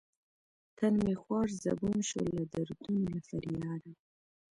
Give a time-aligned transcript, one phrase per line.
[0.77, 3.91] تن مې خوار زبون شو لۀ دردونو له فرياده